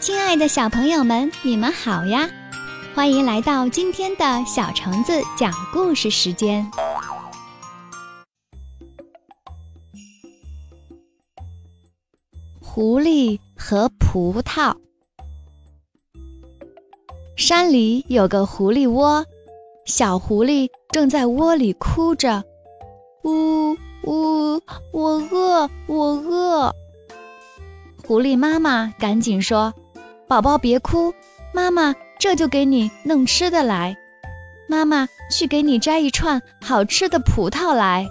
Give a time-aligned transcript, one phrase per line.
[0.00, 2.26] 亲爱的小朋友们，你们好呀！
[2.94, 6.66] 欢迎来到今天的小橙子讲故事时间。
[12.62, 14.74] 狐狸和葡萄。
[17.36, 19.26] 山里有个狐狸窝，
[19.84, 22.42] 小狐狸正在窝里哭着
[23.24, 24.62] ：“呜呜，
[24.92, 26.74] 我饿，我饿。”
[28.02, 29.74] 狐狸妈妈赶紧说
[30.30, 31.12] ：“宝宝别哭，
[31.52, 33.96] 妈妈这就给你弄吃的来。
[34.68, 38.08] 妈妈去给你摘一串好吃的葡萄来。”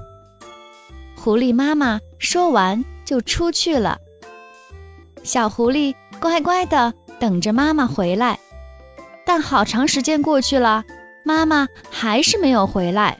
[1.15, 3.97] 狐狸妈妈说完就出去了。
[5.23, 8.37] 小狐狸乖乖的等着妈妈回来，
[9.25, 10.83] 但好长时间过去了，
[11.23, 13.17] 妈妈还是没有回来。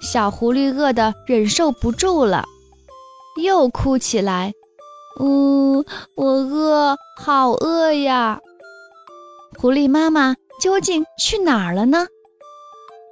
[0.00, 2.46] 小狐狸饿得忍受不住了，
[3.42, 4.54] 又哭起来。
[5.18, 8.38] 嗯，我饿，好饿呀！
[9.58, 12.06] 狐狸妈妈究竟去哪儿了呢？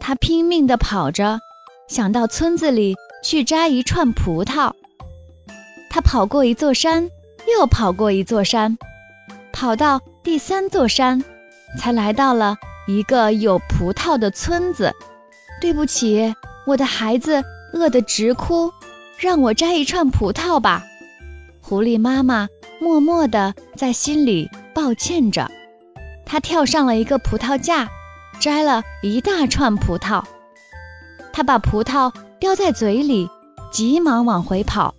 [0.01, 1.39] 它拼命地跑着，
[1.89, 4.73] 想到村子里去摘一串葡萄。
[5.91, 7.11] 它跑过一座山，
[7.59, 8.79] 又跑过一座山，
[9.53, 11.23] 跑到第三座山，
[11.79, 14.95] 才来到了一个有葡萄的村子。
[15.61, 16.33] 对不起，
[16.67, 17.43] 我的孩子
[17.75, 18.73] 饿得直哭，
[19.19, 20.85] 让我摘一串葡萄吧。
[21.69, 22.49] 狐狸妈妈
[22.81, 25.51] 默默地在心里抱歉着，
[26.25, 27.87] 她跳上了一个葡萄架，
[28.41, 30.25] 摘了一大串葡萄。
[31.31, 33.29] 她把葡萄叼在嘴里，
[33.71, 34.95] 急忙往回跑，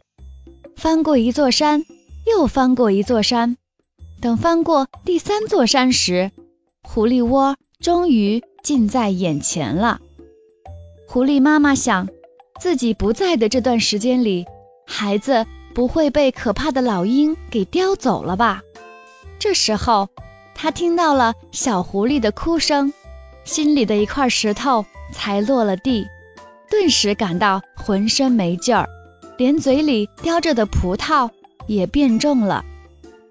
[0.75, 1.83] 翻过一座山，
[2.27, 3.57] 又翻过一座山。
[4.21, 6.29] 等翻过第三座山时，
[6.83, 9.99] 狐狸窝终于近在眼前了。
[11.07, 12.07] 狐狸妈妈想，
[12.61, 14.45] 自己不在的这段时间里，
[14.85, 15.47] 孩子。
[15.73, 18.61] 不会被可怕的老鹰给叼走了吧？
[19.37, 20.09] 这时候，
[20.53, 22.91] 他听到了小狐狸的哭声，
[23.45, 26.05] 心里的一块石头才落了地，
[26.69, 28.87] 顿时感到浑身没劲儿，
[29.37, 31.29] 连嘴里叼着的葡萄
[31.67, 32.65] 也变重了，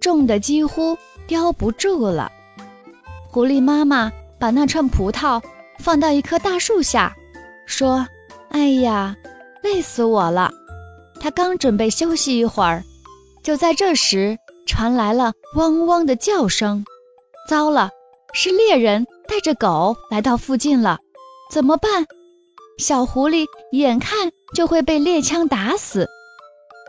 [0.01, 0.97] 重的几乎
[1.27, 2.33] 叼不住了。
[3.29, 5.43] 狐狸妈妈把那串葡萄
[5.79, 7.15] 放到一棵大树下，
[7.67, 8.07] 说
[8.49, 9.15] ：“哎呀，
[9.63, 10.51] 累死我了。”
[11.21, 12.83] 他刚准备休息一会儿，
[13.43, 14.37] 就在这时
[14.67, 16.85] 传来了汪汪的叫声。
[17.49, 17.91] 糟了，
[18.33, 20.99] 是猎人带着狗来到附近了，
[21.51, 22.07] 怎么办？
[22.79, 26.07] 小狐狸眼看就会被猎枪打死，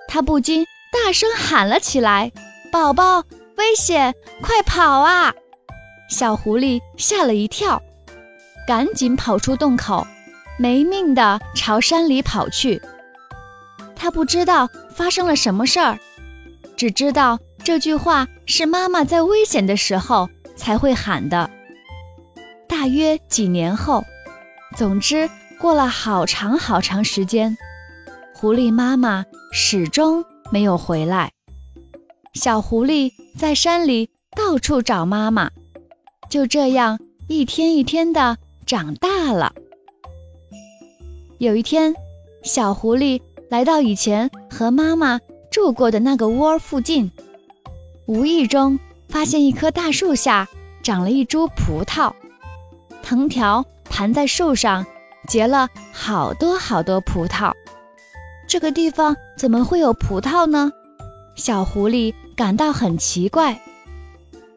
[0.08, 2.32] 他不禁大声喊了起来
[2.72, 3.24] ：“宝宝，
[3.56, 5.34] 危险，快跑啊！”
[6.12, 7.82] 小狐狸吓了一跳，
[8.68, 10.06] 赶紧跑出洞口，
[10.60, 12.82] 没命地朝山里跑去。
[14.02, 16.00] 他不知道发生了什么事儿，
[16.78, 21.52] 只知道这句话是妈妈在危险的时候才会喊的。
[22.66, 24.02] 大约几年后，
[24.78, 27.58] 总之过了好长好长时间，
[28.34, 31.30] 狐狸妈妈始终没有回来。
[32.34, 35.52] 小狐狸在山里到处找妈妈，
[36.30, 39.54] 就这样一天一天的长大了。
[41.40, 41.94] 有一天，
[42.44, 43.22] 小狐狸。
[43.50, 47.12] 来到以前和妈妈住过的那个窝附近，
[48.06, 48.80] 无意中
[49.10, 50.48] 发现一棵大树下
[50.84, 52.14] 长了一株葡萄，
[53.02, 54.86] 藤条盘在树上，
[55.28, 57.52] 结了好多好多葡萄。
[58.48, 60.72] 这个地方怎么会有葡萄呢？
[61.36, 63.60] 小狐狸感到很奇怪，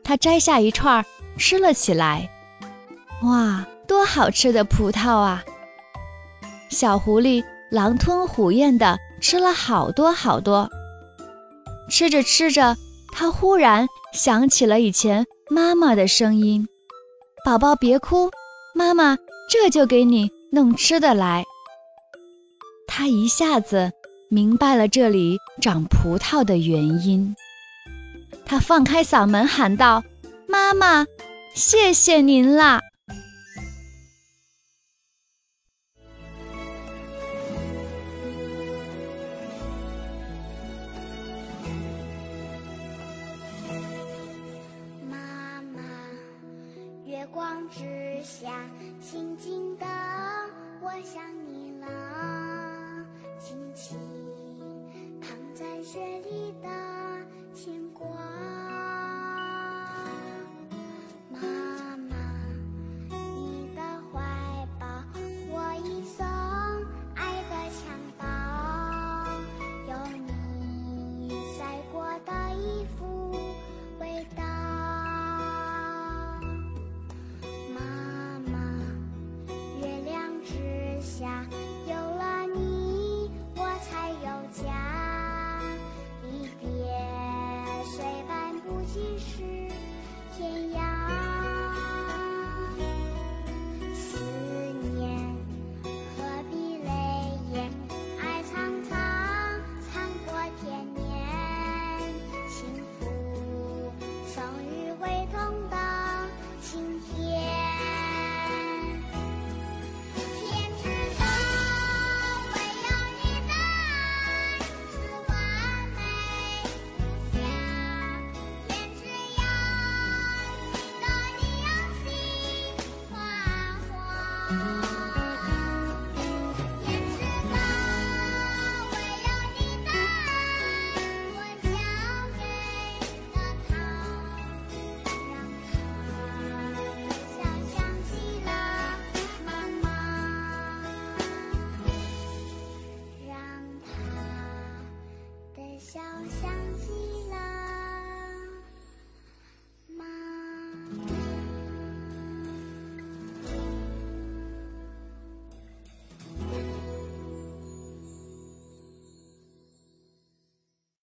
[0.04, 1.02] 它摘下一串
[1.38, 2.28] 吃了起来。
[3.22, 5.42] 哇，多好吃的葡萄啊！
[6.68, 7.42] 小狐狸。
[7.72, 10.68] 狼吞虎咽地吃了好多好多。
[11.88, 12.76] 吃着吃着，
[13.12, 16.68] 他忽然想起了以前妈妈的声音
[17.46, 18.30] ：“宝宝别哭，
[18.74, 19.16] 妈妈
[19.48, 21.44] 这就给你弄吃的来。”
[22.86, 23.90] 他一下子
[24.28, 27.34] 明白了这里长葡萄的原因。
[28.44, 30.04] 他放开嗓门喊道
[30.46, 31.06] ：“妈妈，
[31.54, 32.82] 谢谢您啦！”
[47.74, 48.52] 只想，
[49.00, 49.86] 静静的，
[50.82, 51.86] 我想你了，